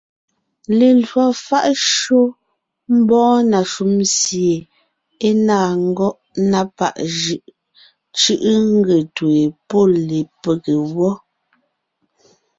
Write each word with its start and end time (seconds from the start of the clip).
Lelwò 0.79 1.23
fáʼ 1.45 1.67
shÿó 1.91 2.21
mbɔɔ 2.97 3.31
na 3.51 3.59
shúm 3.71 3.93
sie 4.19 4.55
é 5.27 5.29
ne 5.33 5.33
ńnáa 5.41 5.69
ngɔ́ʼ 5.87 6.17
na 6.51 6.59
páʼ 6.77 6.95
jʉʼ 7.19 7.41
cʉ́ʼʉ 8.17 8.51
nge 8.73 8.95
ńtween 9.05 9.47
pɔ́ 9.69 9.83
lepége 10.07 10.75
wɔ́. 10.95 11.13